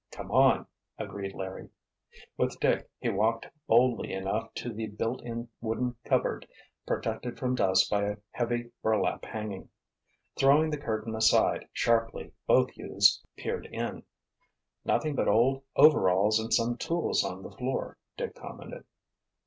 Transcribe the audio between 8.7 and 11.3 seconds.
burlap hanging. Throwing the curtain